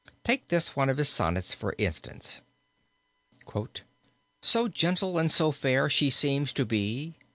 Take 0.23 0.47
this 0.47 0.75
one 0.75 0.89
of 0.89 0.97
his 0.97 1.09
sonnets 1.09 1.53
for 1.53 1.75
instance. 1.77 2.41
So 4.41 4.67
gentle 4.67 5.19
and 5.19 5.31
so 5.31 5.51
fair 5.51 5.91
she 5.91 6.09
seems 6.09 6.51
to 6.53 6.65
be. 6.65 7.19